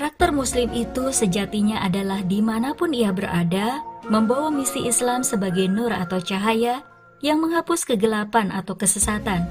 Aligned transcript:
Karakter 0.00 0.32
Muslim 0.32 0.72
itu 0.72 1.12
sejatinya 1.12 1.84
adalah 1.84 2.24
di 2.24 2.40
mana 2.40 2.72
pun 2.72 2.88
ia 2.88 3.12
berada, 3.12 3.84
membawa 4.08 4.48
misi 4.48 4.88
Islam 4.88 5.20
sebagai 5.20 5.68
nur 5.68 5.92
atau 5.92 6.16
cahaya 6.16 6.80
yang 7.20 7.36
menghapus 7.36 7.84
kegelapan 7.84 8.48
atau 8.48 8.72
kesesatan. 8.80 9.44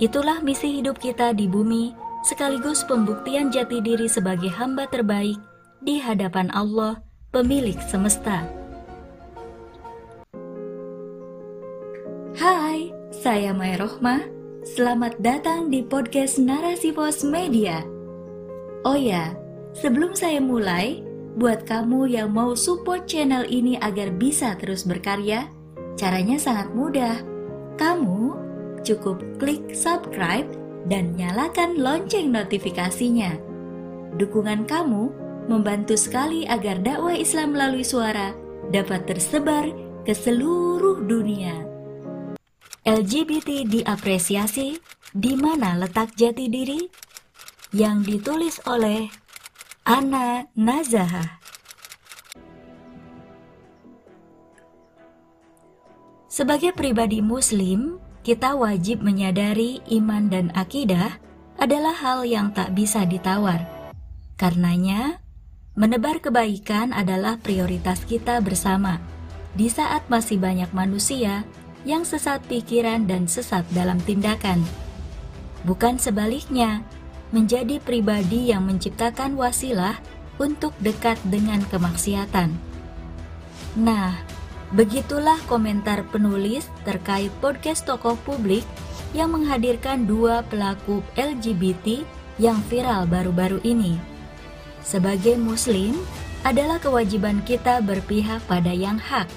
Itulah 0.00 0.40
misi 0.40 0.80
hidup 0.80 0.96
kita 0.96 1.36
di 1.36 1.44
bumi, 1.44 1.92
sekaligus 2.24 2.88
pembuktian 2.88 3.52
jati 3.52 3.84
diri 3.84 4.08
sebagai 4.08 4.48
hamba 4.48 4.88
terbaik 4.88 5.36
di 5.84 6.00
hadapan 6.00 6.48
Allah, 6.56 7.04
pemilik 7.28 7.76
semesta. 7.84 8.48
Hai, 12.40 12.96
saya 13.12 13.52
Maya 13.52 13.76
Rohmah. 13.76 14.24
Selamat 14.64 15.20
datang 15.20 15.68
di 15.68 15.84
podcast 15.84 16.40
Narasi 16.40 16.96
Pos 16.96 17.20
Media. 17.28 17.84
Oh 18.88 18.96
ya, 18.96 19.36
sebelum 19.76 20.16
saya 20.16 20.42
mulai, 20.42 21.02
buat 21.38 21.64
kamu 21.66 22.10
yang 22.10 22.34
mau 22.34 22.58
support 22.58 23.06
channel 23.06 23.46
ini 23.46 23.78
agar 23.78 24.10
bisa 24.10 24.58
terus 24.58 24.82
berkarya, 24.82 25.46
caranya 25.94 26.36
sangat 26.36 26.72
mudah. 26.74 27.22
Kamu 27.78 28.36
cukup 28.82 29.20
klik 29.38 29.62
subscribe 29.72 30.48
dan 30.88 31.14
nyalakan 31.14 31.78
lonceng 31.78 32.32
notifikasinya. 32.32 33.36
Dukungan 34.16 34.66
kamu 34.66 35.12
membantu 35.46 35.94
sekali 35.94 36.44
agar 36.46 36.82
dakwah 36.82 37.14
Islam 37.14 37.54
melalui 37.54 37.86
suara 37.86 38.34
dapat 38.70 39.06
tersebar 39.06 39.70
ke 40.06 40.12
seluruh 40.14 41.04
dunia. 41.04 41.66
LGBT 42.86 43.68
diapresiasi 43.68 44.80
di 45.12 45.32
mana 45.36 45.76
letak 45.76 46.16
jati 46.16 46.48
diri 46.48 46.80
yang 47.76 48.00
ditulis 48.02 48.58
oleh 48.66 49.10
Ana 49.80 50.44
Nazaha. 50.52 51.40
Sebagai 56.28 56.76
pribadi 56.76 57.24
muslim, 57.24 57.96
kita 58.20 58.60
wajib 58.60 59.00
menyadari 59.00 59.80
iman 59.88 60.28
dan 60.28 60.52
akidah 60.52 61.16
adalah 61.56 61.96
hal 61.96 62.28
yang 62.28 62.52
tak 62.52 62.76
bisa 62.76 63.08
ditawar. 63.08 63.64
Karenanya, 64.36 65.24
menebar 65.72 66.20
kebaikan 66.20 66.92
adalah 66.92 67.40
prioritas 67.40 68.04
kita 68.04 68.36
bersama 68.44 69.00
di 69.56 69.72
saat 69.72 70.04
masih 70.12 70.36
banyak 70.36 70.68
manusia 70.76 71.48
yang 71.88 72.04
sesat 72.04 72.44
pikiran 72.44 73.08
dan 73.08 73.24
sesat 73.24 73.64
dalam 73.72 73.96
tindakan. 74.04 74.60
Bukan 75.64 75.96
sebaliknya, 75.96 76.84
menjadi 77.30 77.78
pribadi 77.82 78.50
yang 78.50 78.66
menciptakan 78.66 79.38
wasilah 79.38 79.98
untuk 80.42 80.74
dekat 80.82 81.18
dengan 81.26 81.62
kemaksiatan. 81.70 82.54
Nah, 83.78 84.18
begitulah 84.74 85.38
komentar 85.46 86.02
penulis 86.10 86.66
terkait 86.82 87.30
podcast 87.38 87.86
tokoh 87.86 88.18
publik 88.26 88.66
yang 89.14 89.34
menghadirkan 89.34 90.06
dua 90.06 90.42
pelaku 90.46 91.02
LGBT 91.14 92.02
yang 92.38 92.58
viral 92.66 93.06
baru-baru 93.06 93.62
ini. 93.62 93.98
Sebagai 94.80 95.36
Muslim, 95.36 95.94
adalah 96.40 96.80
kewajiban 96.80 97.44
kita 97.44 97.84
berpihak 97.84 98.40
pada 98.48 98.72
yang 98.72 98.96
hak. 98.96 99.28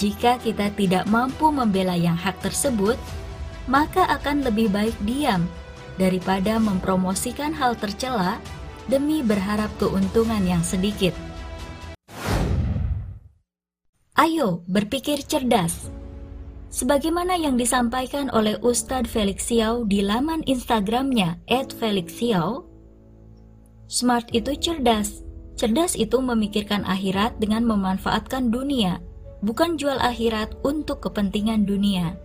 Jika 0.00 0.40
kita 0.40 0.72
tidak 0.72 1.04
mampu 1.06 1.52
membela 1.52 1.94
yang 1.94 2.16
hak 2.16 2.40
tersebut, 2.40 2.96
maka 3.68 4.08
akan 4.08 4.46
lebih 4.46 4.72
baik 4.72 4.96
diam 5.04 5.44
daripada 5.96 6.60
mempromosikan 6.60 7.52
hal 7.56 7.76
tercela 7.76 8.40
demi 8.86 9.20
berharap 9.20 9.68
keuntungan 9.80 10.40
yang 10.46 10.62
sedikit. 10.62 11.12
Ayo 14.16 14.64
berpikir 14.64 15.20
cerdas. 15.20 15.92
Sebagaimana 16.72 17.36
yang 17.36 17.56
disampaikan 17.56 18.28
oleh 18.32 18.56
Ustadz 18.60 19.08
Felix 19.08 19.48
Xiao 19.48 19.84
di 19.84 20.04
laman 20.04 20.44
Instagramnya 20.44 21.40
@felixxiao, 21.48 22.64
smart 23.88 24.28
itu 24.32 24.56
cerdas. 24.56 25.24
Cerdas 25.56 25.96
itu 25.96 26.20
memikirkan 26.20 26.84
akhirat 26.84 27.40
dengan 27.40 27.64
memanfaatkan 27.64 28.52
dunia, 28.52 29.00
bukan 29.40 29.80
jual 29.80 29.96
akhirat 29.96 30.52
untuk 30.60 31.00
kepentingan 31.00 31.64
dunia. 31.64 32.20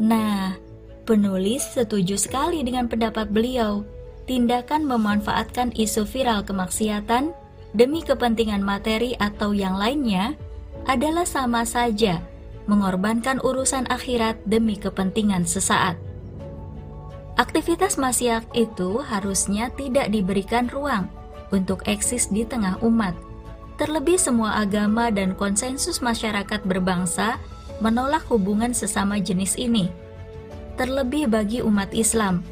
Nah, 0.00 0.56
Penulis 1.04 1.60
setuju 1.60 2.16
sekali 2.16 2.64
dengan 2.64 2.88
pendapat 2.88 3.28
beliau. 3.28 3.84
Tindakan 4.24 4.88
memanfaatkan 4.88 5.76
isu 5.76 6.08
viral 6.08 6.48
kemaksiatan 6.48 7.36
demi 7.76 8.00
kepentingan 8.00 8.64
materi 8.64 9.12
atau 9.20 9.52
yang 9.52 9.76
lainnya 9.76 10.32
adalah 10.88 11.28
sama 11.28 11.68
saja 11.68 12.24
mengorbankan 12.64 13.36
urusan 13.44 13.84
akhirat 13.92 14.40
demi 14.48 14.80
kepentingan 14.80 15.44
sesaat. 15.44 16.00
Aktivitas 17.36 18.00
maksiat 18.00 18.56
itu 18.56 19.04
harusnya 19.04 19.68
tidak 19.76 20.08
diberikan 20.08 20.72
ruang 20.72 21.12
untuk 21.52 21.84
eksis 21.84 22.32
di 22.32 22.48
tengah 22.48 22.80
umat. 22.80 23.12
Terlebih 23.76 24.16
semua 24.16 24.56
agama 24.56 25.12
dan 25.12 25.36
konsensus 25.36 26.00
masyarakat 26.00 26.64
berbangsa 26.64 27.36
menolak 27.84 28.24
hubungan 28.32 28.72
sesama 28.72 29.20
jenis 29.20 29.60
ini 29.60 29.92
terlebih 30.74 31.30
bagi 31.30 31.62
umat 31.62 31.90
Islam. 31.94 32.42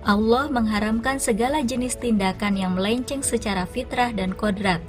Allah 0.00 0.48
mengharamkan 0.48 1.20
segala 1.20 1.60
jenis 1.60 2.00
tindakan 2.00 2.56
yang 2.56 2.72
melenceng 2.72 3.20
secara 3.20 3.68
fitrah 3.68 4.12
dan 4.16 4.32
kodrat. 4.32 4.80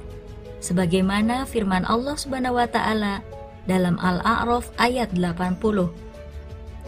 Sebagaimana 0.64 1.44
firman 1.44 1.84
Allah 1.84 2.16
Subhanahu 2.16 2.56
wa 2.56 2.68
taala 2.70 3.20
dalam 3.68 4.00
Al-A'raf 4.00 4.72
ayat 4.80 5.12
80. 5.12 5.92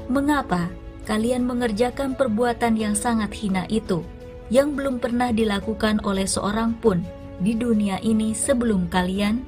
Mengapa 0.08 0.72
kalian 1.04 1.44
mengerjakan 1.44 2.16
perbuatan 2.16 2.80
yang 2.80 2.96
sangat 2.96 3.32
hina 3.36 3.68
itu 3.68 4.00
yang 4.48 4.72
belum 4.72 5.00
pernah 5.00 5.32
dilakukan 5.32 6.00
oleh 6.04 6.24
seorang 6.24 6.76
pun 6.80 7.04
di 7.40 7.56
dunia 7.56 8.00
ini 8.00 8.32
sebelum 8.32 8.88
kalian? 8.88 9.42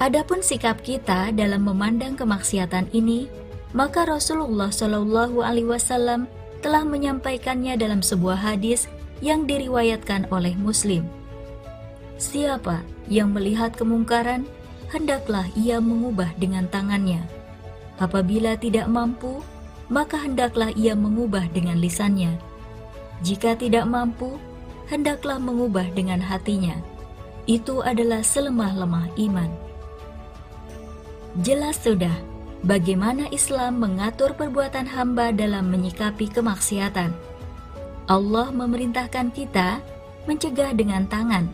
Adapun 0.00 0.40
sikap 0.40 0.80
kita 0.80 1.28
dalam 1.36 1.68
memandang 1.68 2.16
kemaksiatan 2.16 2.88
ini, 2.96 3.28
maka 3.76 4.08
Rasulullah 4.08 4.72
Shallallahu 4.72 5.44
Alaihi 5.44 5.68
Wasallam 5.68 6.24
telah 6.64 6.88
menyampaikannya 6.88 7.76
dalam 7.76 8.00
sebuah 8.00 8.40
hadis 8.40 8.88
yang 9.20 9.44
diriwayatkan 9.44 10.32
oleh 10.32 10.56
Muslim. 10.56 11.04
Siapa 12.16 12.80
yang 13.12 13.36
melihat 13.36 13.76
kemungkaran, 13.76 14.48
hendaklah 14.88 15.44
ia 15.52 15.76
mengubah 15.84 16.32
dengan 16.40 16.64
tangannya. 16.72 17.20
Apabila 18.00 18.56
tidak 18.56 18.88
mampu, 18.88 19.44
maka 19.92 20.16
hendaklah 20.16 20.72
ia 20.72 20.96
mengubah 20.96 21.44
dengan 21.52 21.76
lisannya. 21.76 22.40
Jika 23.20 23.52
tidak 23.52 23.84
mampu, 23.84 24.40
hendaklah 24.88 25.36
mengubah 25.36 25.84
dengan 25.92 26.24
hatinya. 26.24 26.80
Itu 27.44 27.84
adalah 27.84 28.24
selemah-lemah 28.24 29.12
iman. 29.20 29.69
Jelas 31.38 31.78
sudah 31.78 32.18
bagaimana 32.66 33.30
Islam 33.30 33.78
mengatur 33.78 34.34
perbuatan 34.34 34.82
hamba 34.90 35.30
dalam 35.30 35.70
menyikapi 35.70 36.26
kemaksiatan. 36.26 37.14
Allah 38.10 38.50
memerintahkan 38.50 39.30
kita 39.30 39.78
mencegah 40.26 40.74
dengan 40.74 41.06
tangan. 41.06 41.46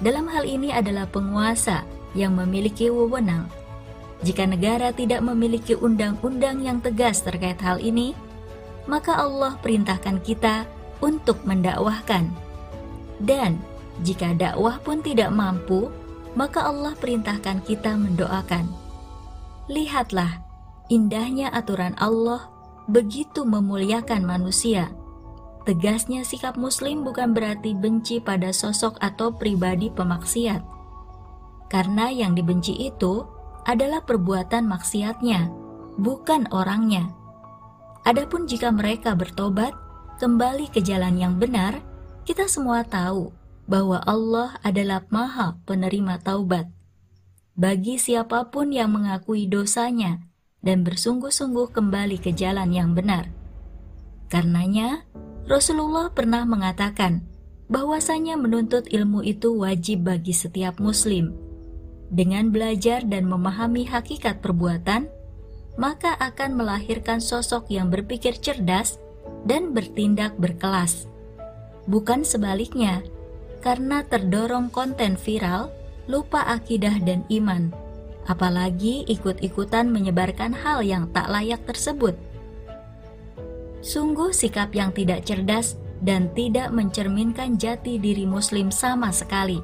Dalam 0.00 0.32
hal 0.32 0.48
ini 0.48 0.72
adalah 0.72 1.04
penguasa 1.04 1.84
yang 2.16 2.40
memiliki 2.40 2.88
wewenang. 2.88 3.44
Jika 4.24 4.48
negara 4.48 4.96
tidak 4.96 5.20
memiliki 5.20 5.76
undang-undang 5.76 6.64
yang 6.64 6.80
tegas 6.80 7.20
terkait 7.20 7.60
hal 7.60 7.76
ini, 7.84 8.16
maka 8.88 9.12
Allah 9.12 9.60
perintahkan 9.60 10.24
kita 10.24 10.64
untuk 11.04 11.44
mendakwahkan. 11.44 12.32
Dan 13.20 13.60
jika 14.00 14.32
dakwah 14.32 14.80
pun 14.80 15.04
tidak 15.04 15.28
mampu, 15.36 15.92
maka 16.32 16.64
Allah 16.64 16.96
perintahkan 16.96 17.60
kita 17.68 17.92
mendoakan. 17.92 18.87
Lihatlah, 19.68 20.40
indahnya 20.88 21.52
aturan 21.52 21.92
Allah 22.00 22.48
begitu 22.88 23.44
memuliakan 23.44 24.24
manusia. 24.24 24.88
Tegasnya 25.68 26.24
sikap 26.24 26.56
muslim 26.56 27.04
bukan 27.04 27.36
berarti 27.36 27.76
benci 27.76 28.16
pada 28.16 28.48
sosok 28.48 28.96
atau 29.04 29.28
pribadi 29.28 29.92
pemaksiat. 29.92 30.64
Karena 31.68 32.08
yang 32.08 32.32
dibenci 32.32 32.72
itu 32.80 33.28
adalah 33.68 34.00
perbuatan 34.00 34.64
maksiatnya, 34.64 35.52
bukan 36.00 36.48
orangnya. 36.48 37.12
Adapun 38.08 38.48
jika 38.48 38.72
mereka 38.72 39.12
bertobat, 39.12 39.76
kembali 40.16 40.72
ke 40.72 40.80
jalan 40.80 41.20
yang 41.20 41.36
benar, 41.36 41.76
kita 42.24 42.48
semua 42.48 42.88
tahu 42.88 43.28
bahwa 43.68 44.00
Allah 44.08 44.56
adalah 44.64 45.04
Maha 45.12 45.60
Penerima 45.68 46.16
Taubat 46.16 46.77
bagi 47.58 47.98
siapa 47.98 48.54
pun 48.54 48.70
yang 48.70 48.94
mengakui 48.94 49.50
dosanya 49.50 50.22
dan 50.62 50.86
bersungguh-sungguh 50.86 51.74
kembali 51.74 52.22
ke 52.22 52.30
jalan 52.30 52.70
yang 52.70 52.94
benar. 52.94 53.26
Karenanya, 54.30 55.02
Rasulullah 55.50 56.14
pernah 56.14 56.46
mengatakan 56.46 57.26
bahwasanya 57.66 58.38
menuntut 58.38 58.86
ilmu 58.86 59.26
itu 59.26 59.58
wajib 59.58 60.06
bagi 60.06 60.30
setiap 60.30 60.78
muslim. 60.78 61.34
Dengan 62.08 62.54
belajar 62.54 63.02
dan 63.04 63.26
memahami 63.26 63.90
hakikat 63.90 64.38
perbuatan, 64.38 65.10
maka 65.74 66.14
akan 66.14 66.62
melahirkan 66.62 67.18
sosok 67.18 67.68
yang 67.74 67.90
berpikir 67.90 68.38
cerdas 68.38 69.02
dan 69.44 69.74
bertindak 69.74 70.32
berkelas. 70.38 71.10
Bukan 71.90 72.22
sebaliknya, 72.22 73.02
karena 73.60 74.06
terdorong 74.06 74.70
konten 74.70 75.18
viral, 75.18 75.72
lupa 76.08 76.40
akidah 76.48 76.96
dan 77.04 77.22
iman, 77.28 77.68
apalagi 78.24 79.04
ikut-ikutan 79.06 79.92
menyebarkan 79.92 80.56
hal 80.56 80.80
yang 80.80 81.04
tak 81.12 81.28
layak 81.28 81.60
tersebut. 81.68 82.16
Sungguh 83.84 84.34
sikap 84.34 84.74
yang 84.74 84.90
tidak 84.90 85.28
cerdas 85.28 85.78
dan 86.02 86.32
tidak 86.34 86.72
mencerminkan 86.74 87.60
jati 87.60 88.00
diri 88.00 88.24
muslim 88.24 88.72
sama 88.72 89.12
sekali. 89.14 89.60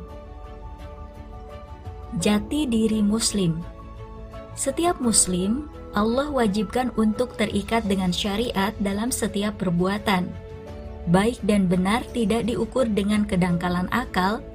Jati 2.23 2.71
diri 2.71 3.03
muslim 3.03 3.59
Setiap 4.55 5.03
muslim, 5.03 5.67
Allah 5.99 6.31
wajibkan 6.31 6.95
untuk 6.95 7.35
terikat 7.35 7.83
dengan 7.91 8.15
syariat 8.15 8.71
dalam 8.79 9.11
setiap 9.11 9.59
perbuatan. 9.59 10.31
Baik 11.11 11.43
dan 11.43 11.67
benar 11.67 12.07
tidak 12.15 12.47
diukur 12.47 12.87
dengan 12.87 13.27
kedangkalan 13.27 13.91
akal, 13.91 14.47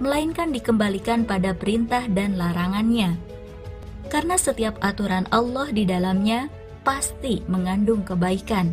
melainkan 0.00 0.50
dikembalikan 0.50 1.28
pada 1.28 1.52
perintah 1.52 2.08
dan 2.10 2.34
larangannya. 2.40 3.14
Karena 4.10 4.34
setiap 4.34 4.80
aturan 4.82 5.28
Allah 5.30 5.70
di 5.70 5.86
dalamnya 5.86 6.50
pasti 6.82 7.44
mengandung 7.46 8.02
kebaikan 8.02 8.72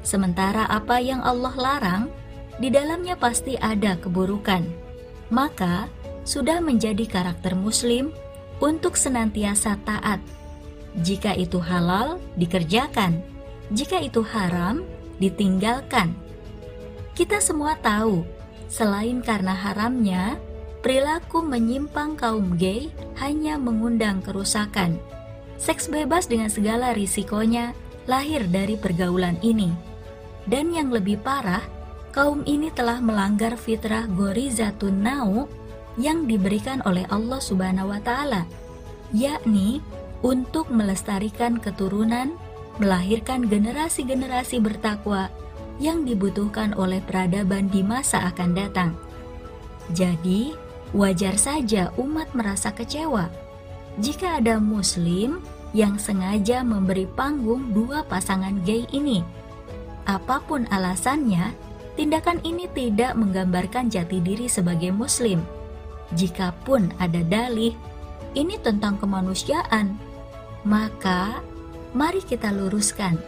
Sementara 0.00 0.64
apa 0.64 0.96
yang 0.98 1.20
Allah 1.20 1.52
larang, 1.56 2.02
di 2.56 2.72
dalamnya 2.72 3.16
pasti 3.16 3.56
ada 3.60 3.96
keburukan. 4.00 4.64
Maka, 5.28 5.88
sudah 6.24 6.60
menjadi 6.60 7.04
karakter 7.04 7.52
muslim 7.56 8.12
untuk 8.60 8.96
senantiasa 8.96 9.76
taat. 9.84 10.20
Jika 11.00 11.36
itu 11.36 11.60
halal, 11.60 12.18
dikerjakan. 12.36 13.20
Jika 13.70 14.02
itu 14.02 14.24
haram, 14.26 14.82
ditinggalkan. 15.22 16.16
Kita 17.14 17.38
semua 17.38 17.76
tahu, 17.78 18.24
selain 18.66 19.20
karena 19.22 19.54
haramnya, 19.54 20.40
perilaku 20.80 21.44
menyimpang 21.44 22.16
kaum 22.16 22.56
gay 22.56 22.88
hanya 23.20 23.60
mengundang 23.60 24.24
kerusakan. 24.24 24.96
Seks 25.60 25.92
bebas 25.92 26.24
dengan 26.24 26.48
segala 26.48 26.96
risikonya 26.96 27.76
lahir 28.08 28.48
dari 28.48 28.80
pergaulan 28.80 29.36
ini. 29.44 29.68
Dan 30.48 30.72
yang 30.72 30.88
lebih 30.88 31.20
parah, 31.20 31.60
kaum 32.16 32.40
ini 32.48 32.72
telah 32.72 32.98
melanggar 32.98 33.60
fitrah 33.60 34.08
gorizatun 34.08 35.04
nau 35.04 35.46
yang 36.00 36.24
diberikan 36.24 36.80
oleh 36.88 37.04
Allah 37.12 37.38
Subhanahu 37.38 37.92
wa 37.92 38.00
taala, 38.00 38.48
yakni 39.12 39.84
untuk 40.24 40.72
melestarikan 40.72 41.60
keturunan, 41.60 42.32
melahirkan 42.80 43.44
generasi-generasi 43.44 44.64
bertakwa 44.64 45.28
yang 45.76 46.08
dibutuhkan 46.08 46.72
oleh 46.76 47.04
peradaban 47.04 47.68
di 47.68 47.84
masa 47.84 48.24
akan 48.32 48.50
datang. 48.56 48.90
Jadi, 49.92 50.54
wajar 50.92 51.38
saja 51.38 51.94
umat 51.98 52.30
merasa 52.34 52.74
kecewa 52.74 53.30
jika 53.98 54.42
ada 54.42 54.58
muslim 54.58 55.42
yang 55.70 55.98
sengaja 55.98 56.66
memberi 56.66 57.06
panggung 57.06 57.70
dua 57.70 58.02
pasangan 58.06 58.58
gay 58.66 58.86
ini 58.90 59.22
Apa 60.10 60.42
pun 60.42 60.66
alasannya, 60.74 61.54
tindakan 61.94 62.40
ini 62.42 62.66
tidak 62.74 63.14
menggambarkan 63.14 63.86
jati 63.92 64.18
diri 64.18 64.50
sebagai 64.50 64.90
Muslim. 64.90 65.38
Jikapun 66.18 66.90
ada 66.98 67.22
dalih, 67.22 67.76
ini 68.34 68.58
tentang 68.58 68.98
kemanusiaan, 68.98 69.94
maka 70.66 71.38
mari 71.94 72.18
kita 72.26 72.50
luruskan. 72.50 73.22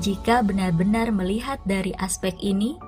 Jika 0.00 0.42
benar-benar 0.42 1.12
melihat 1.14 1.60
dari 1.68 1.94
aspek 2.00 2.34
ini, 2.40 2.80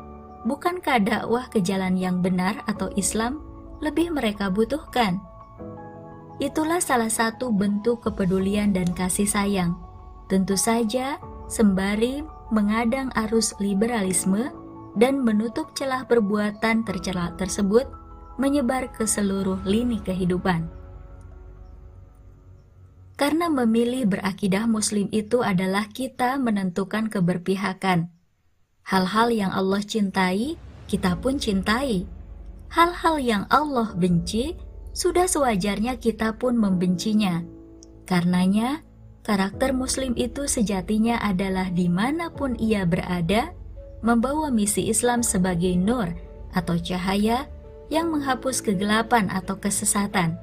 bukankah 0.49 0.99
dakwah 1.05 1.47
ke 1.53 1.63
jalan 1.63 1.95
yang 1.95 2.25
benar 2.25 2.65
atau 2.67 2.91
Islam 2.99 3.45
lebih 3.81 4.13
mereka 4.13 4.49
butuhkan? 4.49 5.21
Itulah 6.37 6.85
salah 6.85 7.09
satu 7.09 7.49
bentuk 7.49 8.05
kepedulian 8.05 8.77
dan 8.77 8.93
kasih 8.93 9.25
sayang. 9.25 9.73
Tentu 10.29 10.59
saja, 10.59 11.17
sembari 11.49 12.21
mengadang 12.53 13.09
arus 13.27 13.57
liberalisme 13.57 14.53
dan 14.97 15.25
menutup 15.25 15.73
celah 15.73 16.05
perbuatan 16.05 16.85
tercela 16.85 17.33
tersebut 17.41 17.89
menyebar 18.37 18.93
ke 18.93 19.09
seluruh 19.09 19.61
lini 19.65 20.01
kehidupan. 20.05 20.69
Karena 23.17 23.49
memilih 23.49 24.05
berakidah 24.05 24.69
muslim 24.69 25.09
itu 25.09 25.41
adalah 25.41 25.89
kita 25.89 26.37
menentukan 26.37 27.09
keberpihakan. 27.09 28.13
Hal-hal 28.85 29.33
yang 29.33 29.53
Allah 29.57 29.81
cintai, 29.81 30.61
kita 30.85 31.17
pun 31.17 31.41
cintai. 31.41 32.05
Hal-hal 32.73 33.17
yang 33.23 33.45
Allah 33.49 33.95
benci, 33.95 34.57
sudah 34.97 35.29
sewajarnya 35.29 36.01
kita 36.01 36.35
pun 36.41 36.57
membencinya. 36.57 37.45
Karenanya, 38.09 38.87
Karakter 39.27 39.75
Muslim 39.75 40.15
itu 40.15 40.47
sejatinya 40.47 41.19
adalah 41.19 41.67
di 41.75 41.91
mana 41.91 42.31
pun 42.31 42.55
ia 42.63 42.87
berada, 42.87 43.51
membawa 43.99 44.55
misi 44.55 44.87
Islam 44.87 45.27
sebagai 45.27 45.75
nur 45.75 46.15
atau 46.55 46.79
cahaya 46.79 47.51
yang 47.91 48.15
menghapus 48.15 48.63
kegelapan 48.63 49.27
atau 49.31 49.59
kesesatan. 49.59 50.39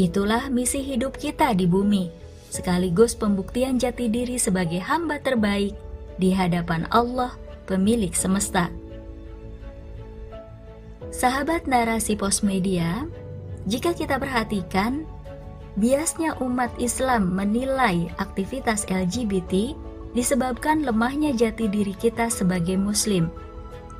Itulah 0.00 0.48
misi 0.48 0.80
hidup 0.80 1.16
kita 1.20 1.52
di 1.52 1.68
bumi, 1.68 2.08
sekaligus 2.48 3.12
pembuktian 3.12 3.76
jati 3.76 4.08
diri 4.08 4.40
sebagai 4.40 4.80
hamba 4.80 5.20
terbaik 5.20 5.76
di 6.16 6.32
hadapan 6.32 6.88
Allah, 6.88 7.36
pemilik 7.68 8.12
semesta. 8.16 8.72
Sahabat 11.16 11.64
narasi 11.64 12.12
pos 12.12 12.44
media, 12.44 13.08
jika 13.64 13.96
kita 13.96 14.20
perhatikan, 14.20 15.08
Biasnya 15.76 16.40
umat 16.40 16.72
Islam 16.80 17.36
menilai 17.36 18.08
aktivitas 18.16 18.88
LGBT 18.88 19.76
disebabkan 20.16 20.80
lemahnya 20.80 21.36
jati 21.36 21.68
diri 21.68 21.92
kita 21.92 22.32
sebagai 22.32 22.80
muslim. 22.80 23.28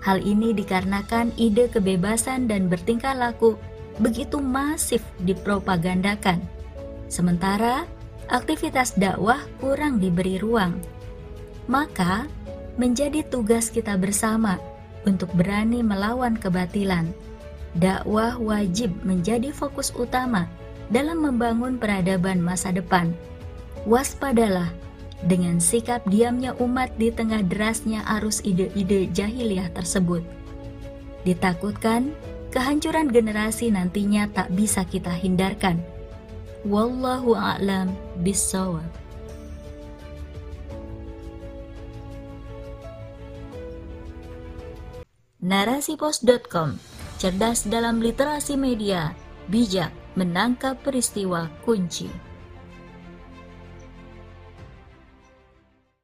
Hal 0.01 0.25
ini 0.25 0.57
dikarenakan 0.57 1.37
ide 1.37 1.69
kebebasan 1.69 2.49
dan 2.49 2.73
bertingkah 2.73 3.13
laku 3.13 3.61
begitu 4.01 4.41
masif 4.41 5.05
dipropagandakan. 5.21 6.41
Sementara 7.13 7.85
aktivitas 8.33 8.97
dakwah 8.97 9.45
kurang 9.61 10.01
diberi 10.01 10.41
ruang. 10.41 10.81
Maka 11.69 12.25
menjadi 12.81 13.21
tugas 13.21 13.69
kita 13.69 14.01
bersama 14.01 14.57
untuk 15.07 15.31
berani 15.33 15.81
melawan 15.81 16.35
kebatilan. 16.37 17.09
Dakwah 17.79 18.37
wajib 18.43 18.93
menjadi 19.07 19.55
fokus 19.55 19.95
utama 19.95 20.51
dalam 20.91 21.23
membangun 21.23 21.79
peradaban 21.79 22.43
masa 22.43 22.75
depan. 22.75 23.15
Waspadalah 23.87 24.69
dengan 25.25 25.63
sikap 25.63 26.05
diamnya 26.11 26.53
umat 26.61 26.93
di 27.01 27.09
tengah 27.09 27.41
derasnya 27.41 28.05
arus 28.21 28.45
ide-ide 28.45 29.09
jahiliyah 29.15 29.73
tersebut. 29.73 30.21
Ditakutkan, 31.25 32.13
kehancuran 32.53 33.09
generasi 33.09 33.73
nantinya 33.73 34.29
tak 34.31 34.53
bisa 34.53 34.85
kita 34.85 35.11
hindarkan. 35.11 35.81
Wallahu 36.67 37.39
a'lam 37.39 37.95
bissawab. 38.21 39.06
Narasipos.com 45.47 46.75
Cerdas 47.23 47.71
dalam 47.71 48.03
literasi 48.03 48.59
media, 48.59 49.15
bijak 49.47 49.95
menangkap 50.19 50.75
peristiwa 50.83 51.47
kunci. 51.63 52.11